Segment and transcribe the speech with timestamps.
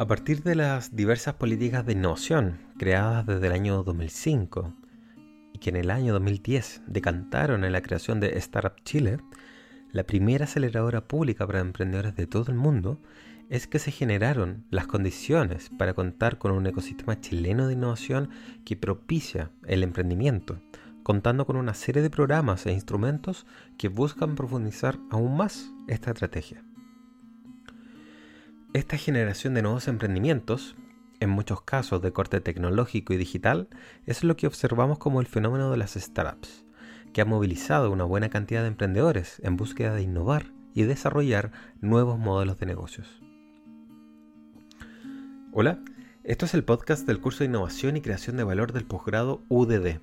[0.00, 4.72] A partir de las diversas políticas de innovación creadas desde el año 2005
[5.52, 9.18] y que en el año 2010 decantaron en la creación de Startup Chile,
[9.92, 12.98] la primera aceleradora pública para emprendedores de todo el mundo,
[13.50, 18.30] es que se generaron las condiciones para contar con un ecosistema chileno de innovación
[18.64, 20.62] que propicia el emprendimiento,
[21.02, 23.44] contando con una serie de programas e instrumentos
[23.76, 26.64] que buscan profundizar aún más esta estrategia.
[28.72, 30.76] Esta generación de nuevos emprendimientos,
[31.18, 33.68] en muchos casos de corte tecnológico y digital,
[34.06, 36.64] es lo que observamos como el fenómeno de las startups,
[37.12, 42.20] que ha movilizado una buena cantidad de emprendedores en búsqueda de innovar y desarrollar nuevos
[42.20, 43.20] modelos de negocios.
[45.50, 45.80] Hola,
[46.22, 49.98] esto es el podcast del curso de Innovación y Creación de Valor del posgrado UDD.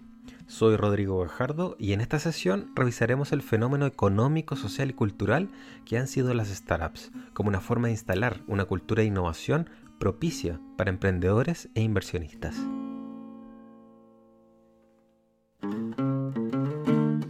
[0.48, 5.50] Soy Rodrigo Gajardo y en esta sesión revisaremos el fenómeno económico, social y cultural
[5.86, 10.62] que han sido las startups, como una forma de instalar una cultura de innovación propicia
[10.78, 12.56] para emprendedores e inversionistas.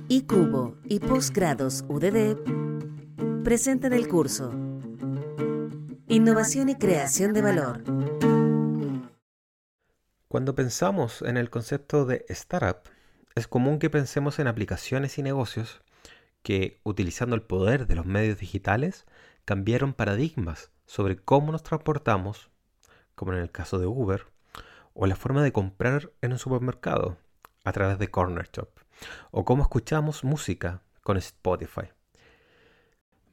[0.07, 2.37] Y Cubo y Postgrados UDD
[3.43, 4.51] presentan el curso
[6.07, 7.83] Innovación y Creación de Valor.
[10.27, 12.77] Cuando pensamos en el concepto de startup,
[13.37, 15.81] es común que pensemos en aplicaciones y negocios
[16.43, 19.05] que, utilizando el poder de los medios digitales,
[19.45, 22.49] cambiaron paradigmas sobre cómo nos transportamos,
[23.15, 24.25] como en el caso de Uber,
[24.93, 27.17] o la forma de comprar en un supermercado
[27.63, 28.69] a través de Corner Shop,
[29.31, 31.96] o cómo escuchamos música con Spotify.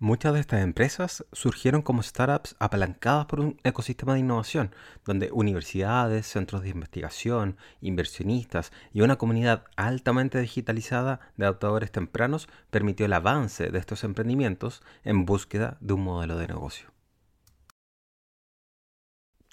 [0.01, 6.27] Muchas de estas empresas surgieron como startups apalancadas por un ecosistema de innovación, donde universidades,
[6.27, 13.71] centros de investigación, inversionistas y una comunidad altamente digitalizada de adaptadores tempranos permitió el avance
[13.71, 16.93] de estos emprendimientos en búsqueda de un modelo de negocio.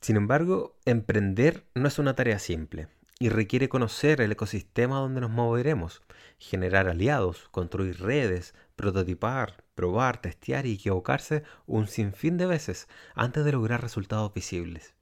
[0.01, 2.87] Sin embargo, emprender no es una tarea simple
[3.19, 6.01] y requiere conocer el ecosistema donde nos moveremos,
[6.39, 13.51] generar aliados, construir redes, prototipar, probar, testear y equivocarse un sinfín de veces antes de
[13.51, 14.93] lograr resultados visibles.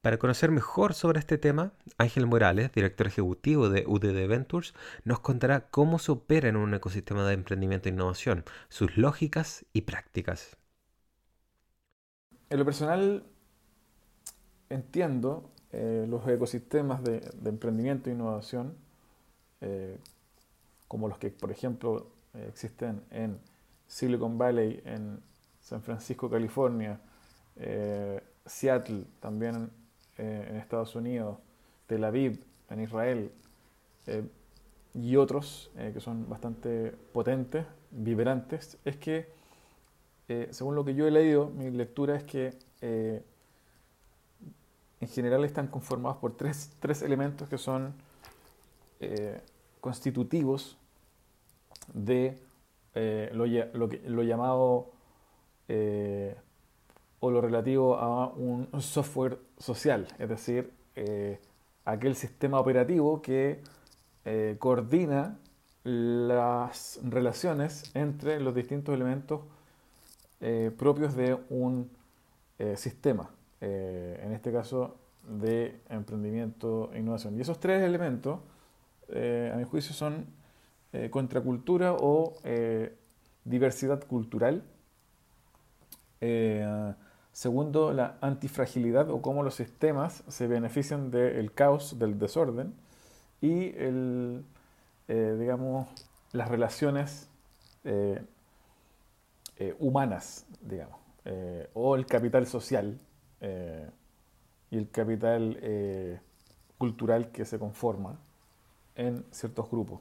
[0.00, 4.74] Para conocer mejor sobre este tema, Ángel Morales, director ejecutivo de UDD Ventures,
[5.04, 9.82] nos contará cómo se opera en un ecosistema de emprendimiento e innovación, sus lógicas y
[9.82, 10.56] prácticas.
[12.50, 13.22] En lo personal,
[14.68, 18.74] entiendo eh, los ecosistemas de, emprendimiento e innovación,
[19.60, 19.96] eh,
[20.88, 22.16] como los que, por ejemplo,
[22.48, 23.38] existen en
[23.86, 25.20] Silicon Valley, en
[25.60, 27.00] San Francisco, California,
[28.44, 29.70] Seattle, también
[30.16, 31.38] en Estados Unidos,
[31.86, 33.32] Tel Aviv, en Israel,
[34.94, 39.28] y otros que son bastante potentes, vibrantes, es que,
[40.50, 42.56] según lo que yo he leído, mi lectura es que
[45.00, 47.94] en general están conformados por tres, elementos que son
[49.00, 49.40] eh,
[49.80, 50.78] constitutivos
[51.92, 52.38] de
[52.94, 54.90] eh, lo, llamado
[55.68, 56.36] eh,
[57.20, 60.72] o lo relativo a un software social, es decir,
[61.84, 63.60] aquel sistema operativo que
[64.58, 65.36] coordina
[65.84, 69.42] las relaciones entre los distintos elementos
[70.78, 71.90] propios de un
[72.76, 73.30] sistema.
[73.60, 74.96] Eh, en este caso
[75.26, 77.36] de emprendimiento e innovación.
[77.38, 78.40] Y esos tres elementos,
[79.08, 80.26] eh, a mi juicio, son
[81.04, 82.34] eh, contracultura o
[83.44, 84.62] diversidad cultural.
[87.32, 92.74] segundo, la antifragilidad o cómo los sistemas se benefician del caos, del desorden.
[93.40, 94.44] Y el,
[95.06, 95.88] digamos,
[96.32, 97.28] las relaciones
[99.78, 100.98] humanas, digamos,
[101.74, 102.98] o el capital social
[103.40, 103.88] eh,
[104.70, 106.18] y el capital eh,
[106.78, 108.18] cultural que se conforma
[108.96, 110.00] en ciertos grupos.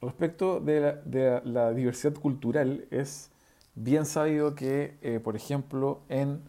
[0.00, 3.30] Respecto de la, diversidad cultural, es
[3.74, 6.40] bien sabido que, eh, por ejemplo, en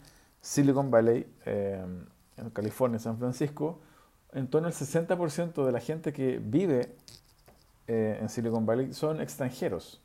[0.41, 3.79] Silicon Valley, en California, San Francisco,
[4.33, 6.95] en torno al 60% de la gente que vive
[7.87, 9.99] en Silicon Valley son extranjeros.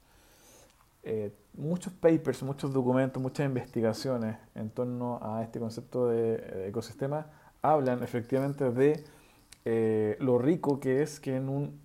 [1.53, 7.27] Muchos papers, muchos documentos, muchas investigaciones en torno a este concepto de ecosistema
[7.65, 9.05] hablan efectivamente de
[9.65, 11.81] eh, lo rico que es que en un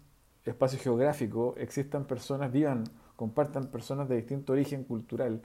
[0.50, 2.84] espacio geográfico existan personas, vivan,
[3.16, 5.42] compartan personas de distinto origen cultural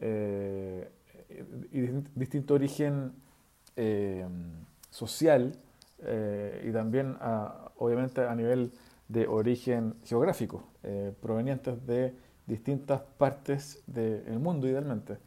[0.00, 0.88] eh,
[1.72, 1.80] y
[2.14, 3.12] distinto origen
[3.76, 4.26] eh,
[4.90, 5.52] social
[6.64, 7.14] y también
[7.76, 8.72] obviamente a nivel
[9.06, 10.64] de origen geográfico,
[11.20, 12.14] provenientes de
[12.50, 15.18] distintas partes del mundo, idealmente.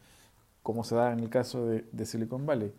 [0.62, 2.72] como se da en el caso de, Silicon Valley.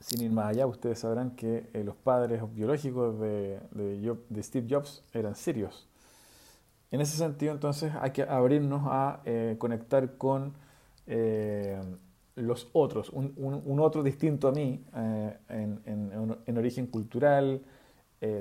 [0.00, 3.60] Sin ir más allá, ustedes sabrán que eh, los padres biológicos de,
[4.40, 5.86] Steve Jobs eran sirios.
[6.90, 10.54] En ese sentido, entonces, hay que abrirnos a eh, conectar con
[11.06, 11.78] eh,
[12.34, 14.82] los otros, un, otro distinto a mí,
[15.50, 17.62] en, origen cultural,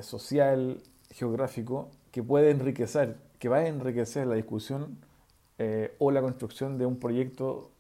[0.02, 0.82] social,
[1.12, 4.98] geográfico, que puede enriquecer, que va a enriquecer la discusión
[5.98, 7.72] o la construcción de un proyecto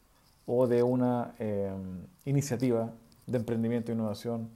[0.45, 1.33] o de una
[2.25, 2.91] iniciativa
[3.29, 4.49] de emprendimiento e innovación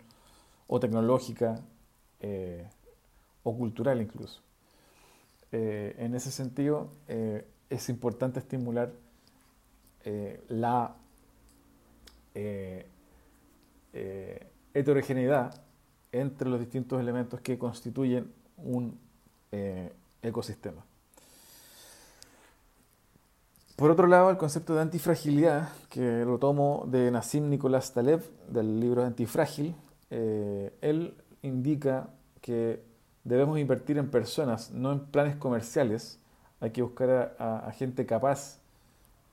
[0.68, 1.60] o tecnológica
[2.20, 2.68] eh,
[3.44, 4.42] o cultural incluso.
[5.52, 8.92] Eh, en ese sentido, eh, es importante estimular
[10.50, 10.94] la
[14.74, 15.56] heterogeneidad
[16.12, 19.00] entre los distintos elementos que constituyen un
[20.22, 20.84] ecosistema.
[23.84, 28.80] Por otro lado, el concepto de antifragilidad, que lo tomo de Nassim Nicolás Taleb, del
[28.80, 29.76] libro Antifrágil,
[30.10, 32.08] eh, él indica
[32.40, 32.82] que
[33.26, 36.18] debemos invertir en personas, no en planes comerciales.
[36.62, 38.62] Hay que buscar a, gente capaz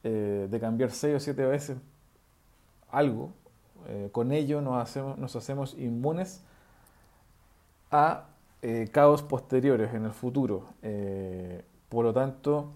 [0.03, 1.79] eh, de cambiar seis o siete veces
[2.91, 3.31] algo.
[3.87, 6.43] Eh, con ello nos hacemos, nos hacemos inmunes
[7.93, 8.25] a
[8.91, 10.65] caos posteriores en el futuro.
[11.89, 12.73] por lo tanto,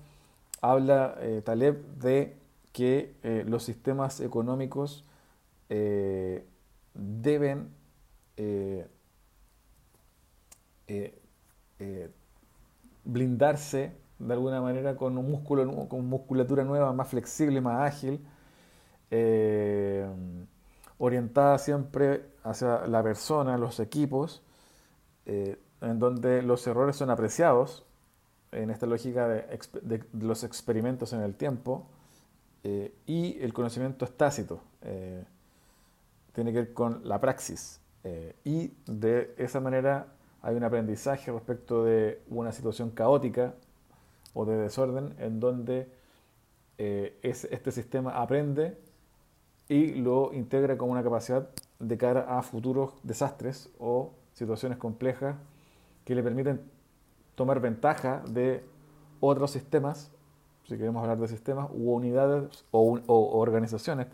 [0.70, 2.36] habla eh, Taleb de
[2.72, 5.04] que eh, los sistemas económicos
[5.68, 6.46] eh,
[6.94, 7.70] deben
[13.04, 18.24] blindarse de alguna manera con un músculo con musculatura nueva, más flexible, más ágil,
[20.98, 24.42] orientada siempre hacia la persona, los equipos,
[25.26, 27.84] en donde los errores son apreciados
[28.54, 31.86] en esta lógica de, los experimentos en el tiempo
[32.62, 35.24] eh, y el conocimiento es tácito, eh,
[36.32, 40.08] tiene que ver con la praxis eh, y de esa manera
[40.42, 43.54] hay un aprendizaje respecto de una situación caótica
[44.34, 45.88] o de desorden en donde
[46.76, 48.76] este sistema aprende
[49.68, 51.48] y lo integra como una capacidad
[51.78, 55.36] de cara a futuros desastres o situaciones complejas
[56.04, 56.60] que le permiten
[57.34, 58.64] tomar ventaja de
[59.20, 60.10] otros sistemas,
[60.64, 64.06] si queremos hablar de sistemas, u unidades o, organizaciones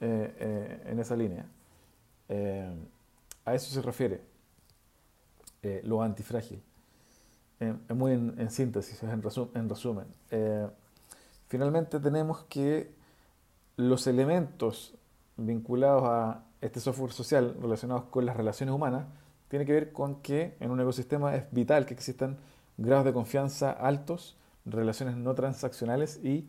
[0.00, 1.46] eh, eh, en esa línea.
[2.28, 2.74] Eh,
[3.44, 4.22] a eso se refiere
[5.84, 6.60] lo antifrágil.
[7.94, 9.22] muy en, síntesis, en
[9.68, 10.06] resumen.
[11.46, 12.92] finalmente tenemos que
[13.76, 14.96] los elementos
[15.36, 19.06] vinculados a este software social relacionados con las relaciones humanas
[19.52, 22.38] tiene que ver con que en un ecosistema es vital que existan
[22.78, 26.48] grados de confianza altos, relaciones no transaccionales y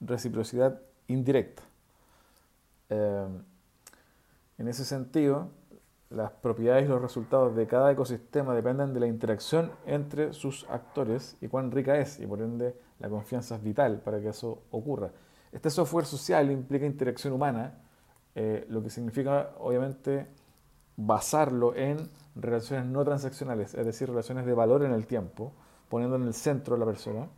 [0.00, 1.64] reciprocidad indirecta.
[2.90, 3.26] Eh,
[4.58, 5.48] en ese sentido,
[6.10, 11.36] las propiedades y los resultados de cada ecosistema dependen de la interacción entre sus actores
[11.40, 15.10] y cuán rica es, y por ende la confianza es vital para que eso ocurra.
[15.50, 17.80] Este software social implica interacción humana,
[18.36, 20.28] eh, lo que significa obviamente
[20.96, 25.52] basarlo en relaciones no transaccionales, es decir, relaciones de valor en el tiempo,
[25.88, 27.28] poniendo en el centro a la persona,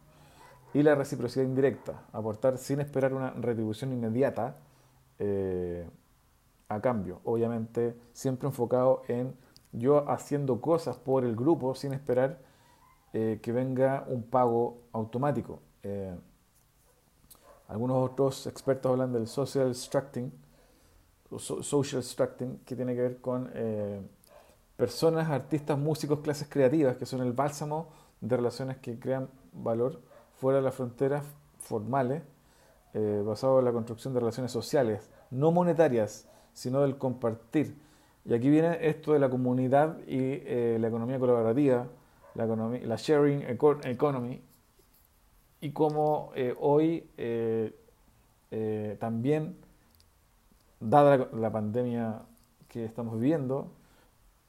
[0.72, 4.56] y la reciprocidad indirecta, aportar sin esperar una retribución inmediata
[5.18, 5.88] eh,
[6.68, 9.34] a cambio, obviamente siempre enfocado en
[9.72, 12.40] yo haciendo cosas por el grupo sin esperar
[13.12, 15.60] eh, que venga un pago automático.
[15.82, 16.14] Eh,
[17.68, 20.32] algunos otros expertos hablan del social structuring,
[21.38, 23.50] social structuring, que tiene que ver con
[24.76, 27.88] personas, artistas, músicos, clases creativas, que son el bálsamo
[28.20, 30.00] de relaciones que crean valor
[30.34, 31.24] fuera de las fronteras
[31.58, 32.22] formales,
[32.94, 37.76] eh, basado en la construcción de relaciones sociales, no monetarias, sino del compartir.
[38.24, 41.86] Y aquí viene esto de la comunidad y eh, la economía colaborativa,
[42.34, 44.42] la, sharing economy,
[45.60, 47.08] y cómo eh, hoy
[48.98, 49.56] también,
[50.80, 52.22] dada la pandemia
[52.68, 53.70] que estamos viviendo,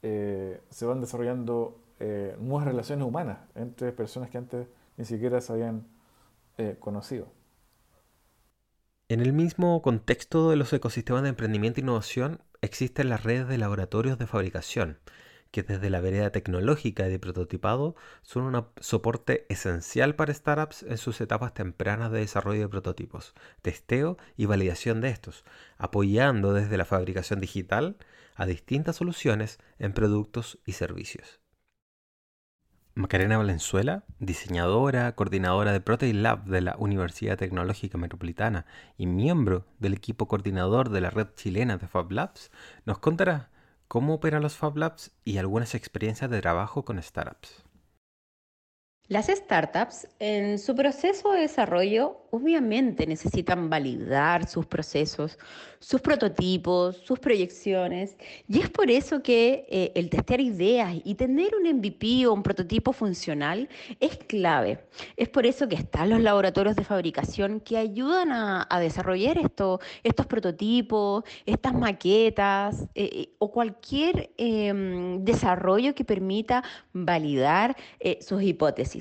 [0.02, 5.52] eh, se van desarrollando eh, nuevas relaciones humanas entre personas que antes ni siquiera se
[5.52, 5.86] habían
[6.56, 7.32] eh, conocido.
[9.08, 13.58] En el mismo contexto de los ecosistemas de emprendimiento e innovación existen las redes de
[13.58, 14.98] laboratorios de fabricación,
[15.50, 20.98] que desde la vereda tecnológica y de prototipado son un soporte esencial para startups en
[20.98, 25.44] sus etapas tempranas de desarrollo de prototipos, testeo y validación de estos,
[25.78, 27.96] apoyando desde la fabricación digital
[28.38, 31.40] a distintas soluciones en productos y servicios.
[32.94, 38.64] Macarena Valenzuela, diseñadora, coordinadora de Protein Lab de la Universidad Tecnológica Metropolitana
[38.96, 42.50] y miembro del equipo coordinador de la red chilena de Fab Labs,
[42.86, 43.50] nos contará
[43.86, 47.67] cómo operan los Fab Labs y algunas experiencias de trabajo con startups.
[49.08, 55.38] Las startups en su proceso de desarrollo obviamente necesitan validar sus procesos,
[55.78, 61.54] sus prototipos, sus proyecciones y es por eso que eh, el testear ideas y tener
[61.54, 64.84] un MVP o un prototipo funcional es clave.
[65.16, 70.26] Es por eso que están los laboratorios de fabricación que ayudan a, desarrollar esto, estos
[70.26, 76.62] prototipos, estas maquetas eh, eh, o cualquier em, desarrollo que permita
[76.92, 77.74] validar
[78.20, 78.97] sus hipótesis.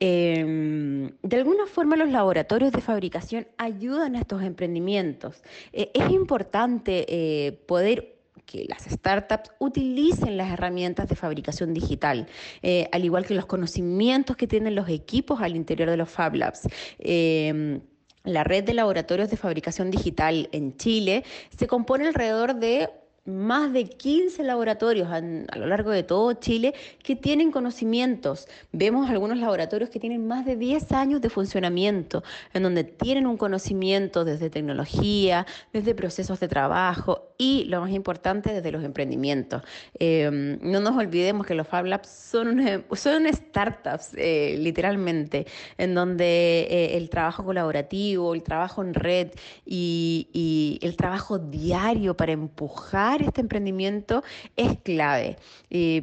[0.00, 5.42] Em, de alguna forma los laboratorios de fabricación ayudan a estos emprendimientos.
[5.72, 8.14] Eh, es importante eh, poder
[8.46, 12.26] que las startups utilicen las herramientas de fabricación digital,
[12.62, 16.34] eh, al igual que los conocimientos que tienen los equipos al interior de los Fab
[16.34, 16.68] Labs.
[16.98, 17.80] Em,
[18.24, 21.24] la red de laboratorios de fabricación digital en Chile
[21.56, 22.88] se compone alrededor de
[23.24, 28.48] más de 15 laboratorios a, lo largo de todo Chile que tienen conocimientos.
[28.72, 33.38] Vemos algunos laboratorios que tienen más de 10 años de funcionamiento, en donde tienen un
[33.38, 39.62] conocimiento desde tecnología, desde procesos de trabajo y, lo más importante, desde los emprendimientos.
[39.98, 45.46] Eh, no nos olvidemos que los Fab Labs son, son startups, eh, literalmente,
[45.78, 49.28] en donde eh, el trabajo colaborativo, el trabajo en red
[49.64, 54.22] y, y el trabajo diario para empujar este emprendimiento
[54.56, 55.36] es clave.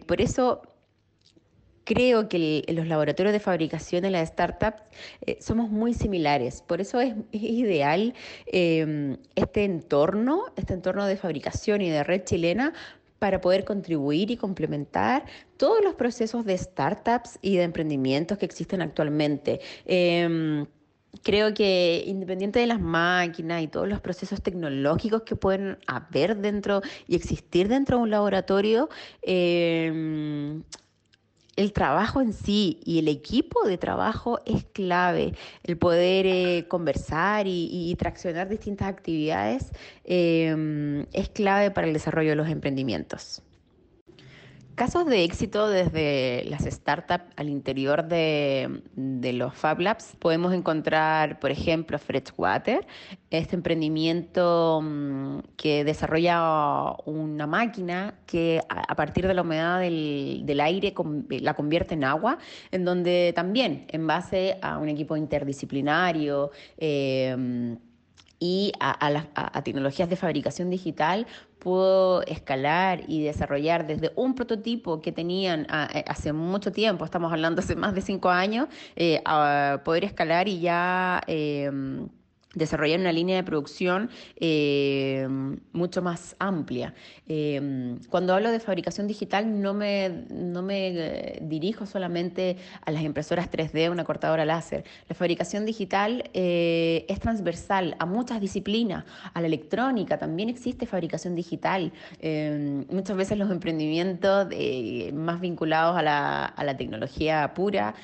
[0.08, 0.62] por eso
[1.84, 4.82] creo que los laboratorios de fabricación en las startups
[5.26, 6.62] eh, somos muy similares.
[6.62, 8.14] Por eso es, ideal
[8.46, 12.74] em, este entorno, este entorno de fabricación y de red chilena
[13.20, 15.26] para poder contribuir y complementar
[15.58, 19.60] todos los procesos de startups y de emprendimientos que existen actualmente.
[19.86, 20.66] Em,
[21.24, 26.82] creo que independiente de las máquinas y todos los procesos tecnológicos que pueden haber dentro
[27.08, 28.90] y existir dentro de un laboratorio,
[29.22, 30.64] em,
[31.58, 35.34] el trabajo en sí y el equipo de trabajo es clave.
[35.64, 39.72] El poder eh, conversar y, traccionar distintas actividades
[40.06, 43.44] em, es clave para el desarrollo de los emprendimientos.
[44.82, 51.52] Casos de éxito desde las startups al interior de, los Fab Labs podemos encontrar, por
[51.52, 52.88] ejemplo, Freshwater,
[53.30, 60.96] este emprendimiento mm, que desarrolla una máquina que a partir de la humedad del, aire
[61.30, 62.40] la convierte en agua,
[62.72, 67.78] en donde también, en base a un equipo interdisciplinario, eh,
[68.42, 71.28] y a, tecnologías de fabricación digital
[71.60, 77.62] pudo escalar y desarrollar desde un prototipo que tenían eh, hace mucho tiempo, estamos hablando
[77.62, 81.22] hace más de cinco años, eh, a poder escalar y ya...
[81.28, 81.70] Eh,
[82.54, 85.28] desarrollar una línea de producción eh,
[85.72, 86.94] mucho más amplia.
[87.28, 93.04] Eh, cuando hablo de fabricación digital no me, no me eh, dirijo solamente a las
[93.04, 94.84] impresoras 3D, una cortadora láser.
[95.08, 101.92] La fabricación digital es transversal a muchas disciplinas, a la electrónica, también existe fabricación digital.
[102.90, 104.48] muchas veces los emprendimientos
[105.14, 107.96] más vinculados a la, a la tecnología pura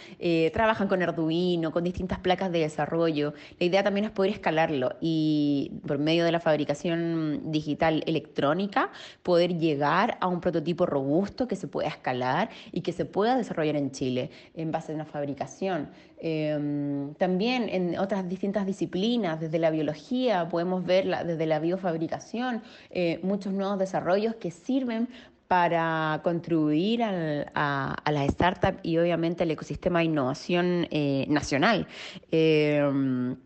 [0.53, 3.33] trabajan con Arduino, con distintas placas de desarrollo.
[3.59, 8.91] La idea también es poder escalarlo y por medio de la fabricación digital electrónica
[9.23, 13.75] poder llegar a un prototipo robusto que se pueda escalar y que se pueda desarrollar
[13.75, 15.89] en Chile en base a una fabricación.
[16.19, 23.19] Em, también en otras distintas disciplinas, desde la biología, podemos ver desde la biofabricación eh,
[23.23, 25.09] muchos nuevos desarrollos que sirven
[25.47, 31.87] para contribuir a, la startup y obviamente al ecosistema de innovación eh, nacional.
[32.31, 33.37] Em,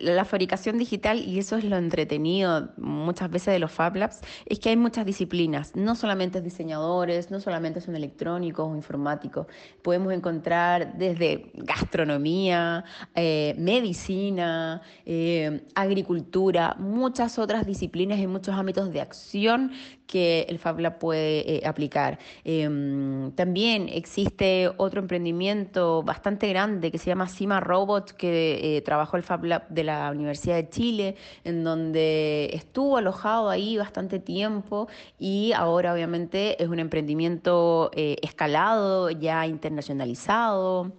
[0.00, 4.58] la fabricación digital, y eso es lo entretenido muchas veces de los Fab Labs, es
[4.58, 9.46] que hay muchas disciplinas, no solamente diseñadores, no solamente son electrónicos o informáticos,
[9.82, 19.00] podemos encontrar desde gastronomía, eh, medicina, eh, agricultura, muchas otras disciplinas y muchos ámbitos de
[19.00, 19.72] acción
[20.06, 22.18] que el Fab Lab puede aplicar.
[22.42, 29.22] Em, también existe otro emprendimiento bastante grande que se llama Cima Robot, que trabajó el
[29.22, 35.52] Fab Lab de la Universidad de Chile, en donde estuvo alojado ahí bastante tiempo y
[35.52, 40.92] ahora obviamente es un emprendimiento eh, escalado, ya internacionalizado.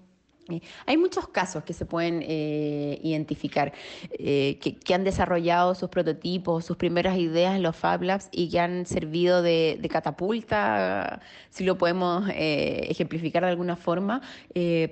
[0.86, 3.74] Hay muchos casos que se pueden eh, identificar,
[4.12, 8.59] eh, que, han desarrollado sus prototipos, sus primeras ideas en los Fab Labs y que
[8.59, 14.21] han servido de, catapulta, si lo podemos eh, ejemplificar de alguna forma,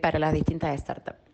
[0.01, 1.26] para las distintas startups.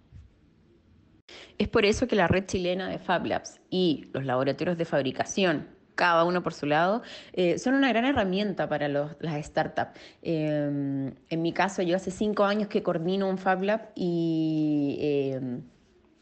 [1.58, 5.68] Es por eso que la red chilena de Fab Labs y los laboratorios de fabricación
[5.96, 7.04] cada uno por su lado,
[7.34, 9.92] eh, son una gran herramienta para las startups.
[10.22, 15.62] Em, en mi caso, yo hace cinco años que coordino un Fab Lab y em,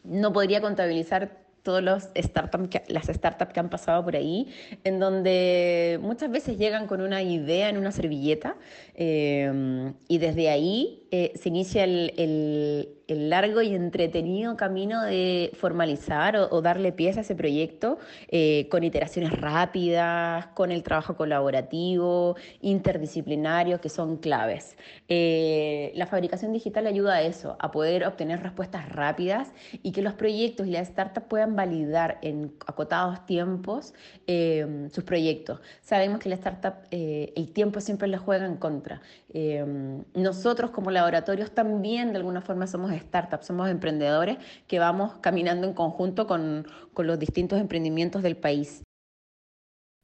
[0.04, 4.48] no podría contabilizar todos los startups las startups que han pasado por ahí,
[4.84, 8.56] en donde muchas veces llegan con una idea en una servilleta
[8.96, 16.38] em, y desde ahí eh, se inicia el el largo y entretenido camino de formalizar
[16.38, 17.98] o, darle pieza a ese proyecto
[18.30, 24.78] eh, con iteraciones rápidas, con el trabajo colaborativo, interdisciplinario, que son claves.
[25.10, 29.52] Eh, la fabricación digital ayuda a eso, a poder obtener respuestas rápidas
[29.84, 33.94] y que los proyectos y las startups puedan validar en acotados tiempos
[34.28, 35.62] eh, sus proyectos.
[35.82, 39.02] Sabemos que la startup el tiempo siempre le juega en contra.
[40.14, 45.74] nosotros como laboratorios también de alguna forma somos startups, somos emprendedores que vamos caminando en
[45.74, 46.68] conjunto con,
[46.98, 48.84] los distintos emprendimientos del país.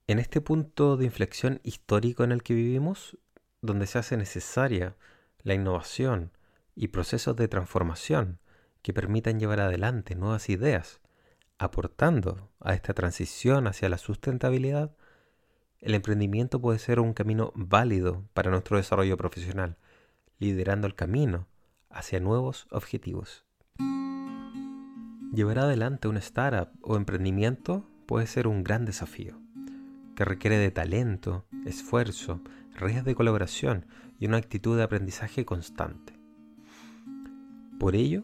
[0.08, 3.18] En este punto de inflexión histórico en el que vivimos,
[3.62, 4.96] donde se hace necesaria
[5.44, 6.32] la innovación
[6.76, 8.40] y procesos de transformación
[8.82, 11.02] que permitan llevar adelante nuevas ideas,
[11.60, 14.96] aportando a esta transición hacia la sustentabilidad,
[15.80, 19.78] el emprendimiento puede ser un camino válido para nuestro desarrollo profesional,
[20.40, 21.48] liderando el camino
[21.90, 23.46] hacia nuevos objetivos.
[25.34, 29.40] Llevar adelante una startup o emprendimiento puede ser un gran desafío,
[30.16, 32.42] que requiere de talento, esfuerzo,
[32.74, 33.86] redes de colaboración
[34.20, 36.14] y una actitud de aprendizaje constante.
[37.80, 38.24] Por ello,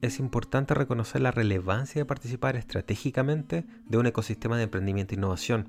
[0.00, 5.68] es importante reconocer la relevancia de participar estratégicamente de un ecosistema de emprendimiento e innovación,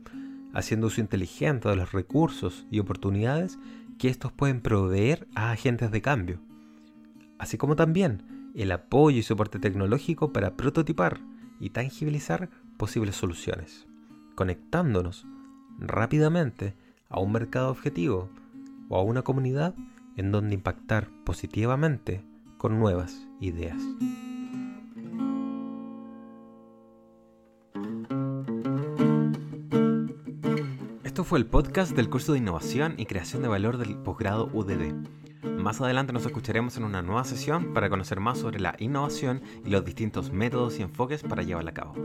[0.53, 3.57] haciendo uso inteligente de los recursos y oportunidades
[3.97, 6.39] que estos pueden proveer a agentes de cambio
[7.41, 11.19] así como también el apoyo y soporte tecnológico para prototipar
[11.59, 13.87] y tangibilizar posibles soluciones,
[14.35, 15.25] conectándonos
[15.79, 16.75] rápidamente
[17.09, 18.29] a un mercado objetivo
[18.89, 19.73] o a una comunidad
[20.17, 22.23] en donde impactar positivamente
[22.61, 23.81] con nuevas ideas.
[31.03, 34.93] Esto fue el podcast del curso de innovación y creación de valor del posgrado UDD.
[35.57, 39.71] Más adelante nos escucharemos en una nueva sesión para conocer más sobre la innovación y
[39.71, 41.95] los distintos métodos y enfoques para llevarla a cabo.